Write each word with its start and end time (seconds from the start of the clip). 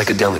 psychedelic 0.00 0.39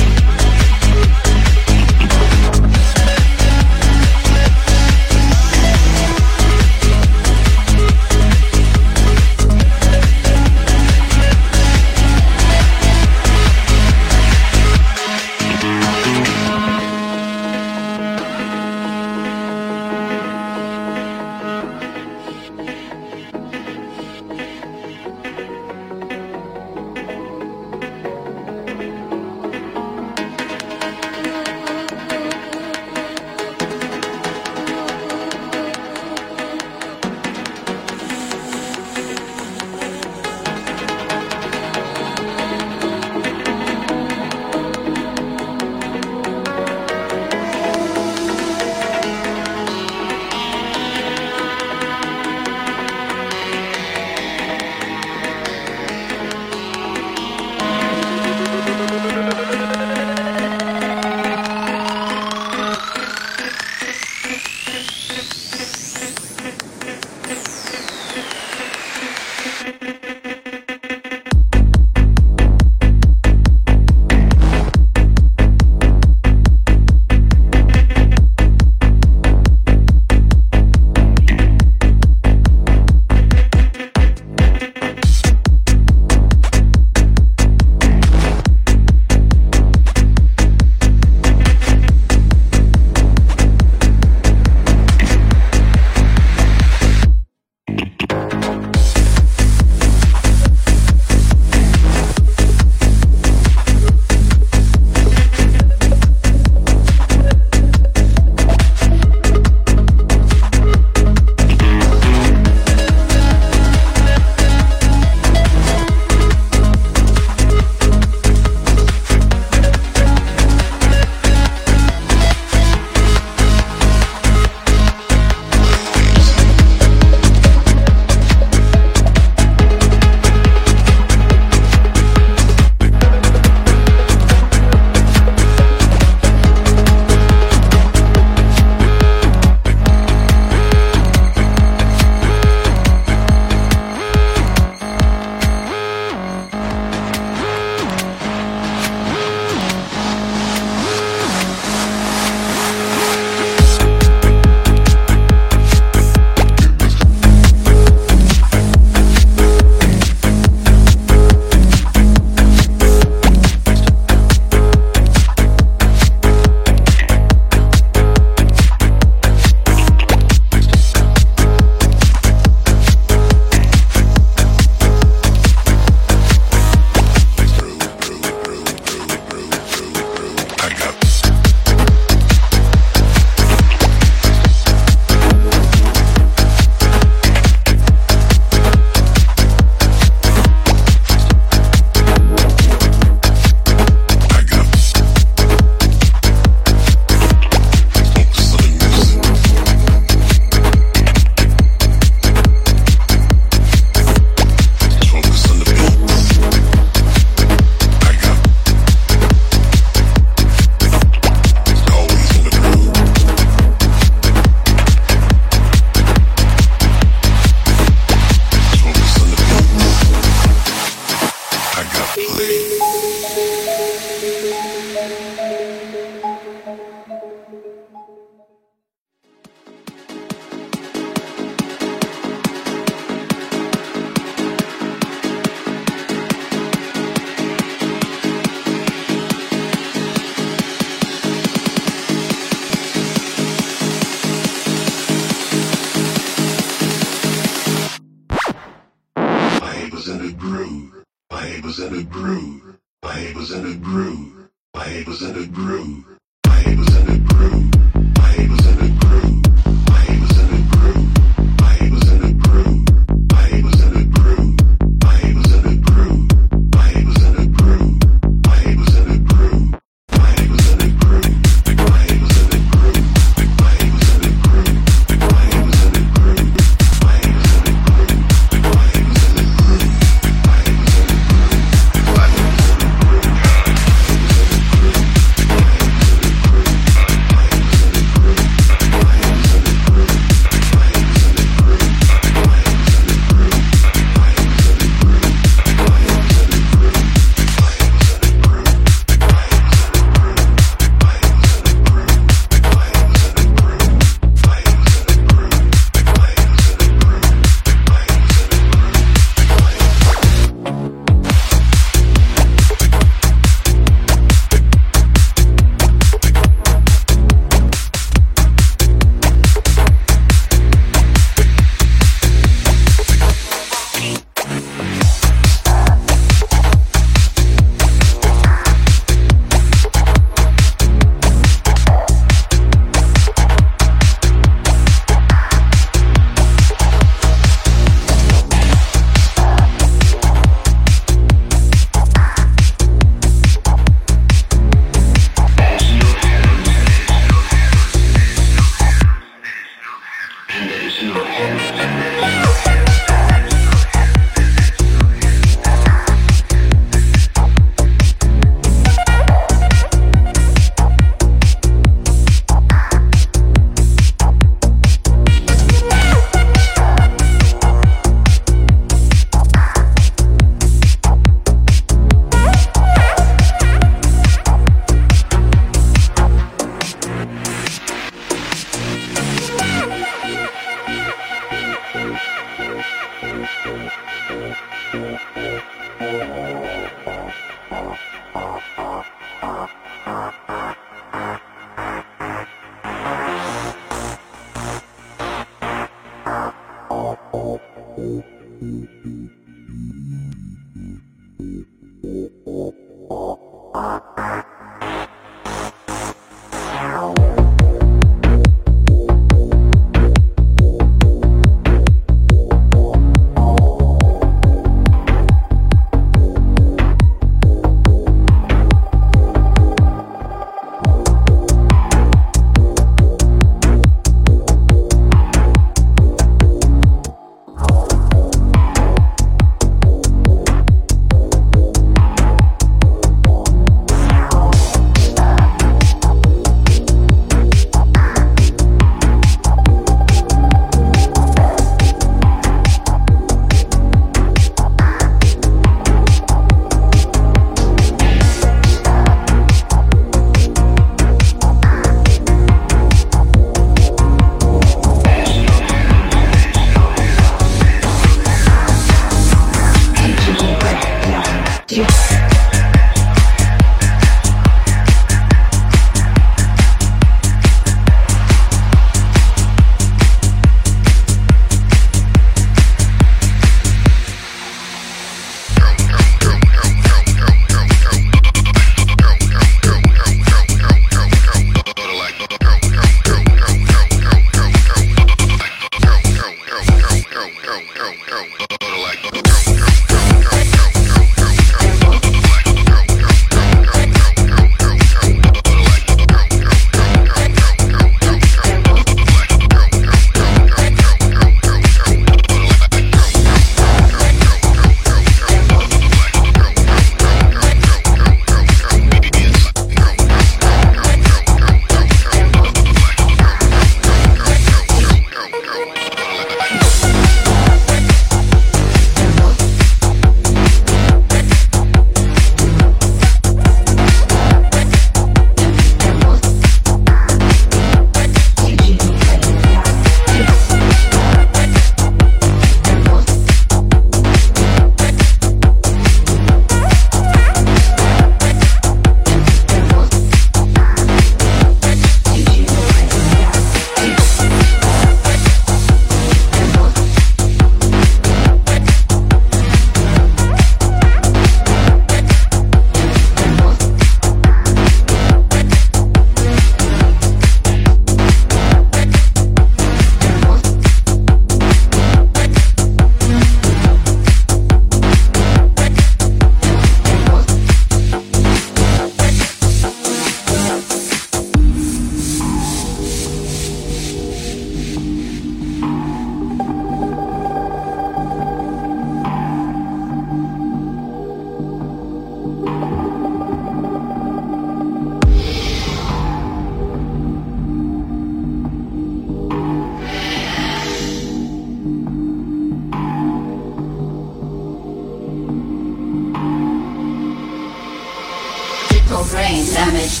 damage. 599.54 600.00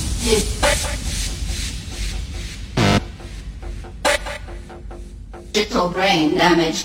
Digital 5.52 5.88
brain 5.90 6.36
damage. 6.36 6.84